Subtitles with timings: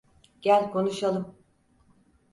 [0.41, 1.35] Gel konuşalım.